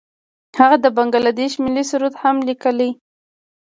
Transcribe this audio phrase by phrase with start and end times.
[0.59, 2.89] هغه د بنګله دیش ملي سرود هم لیکلی.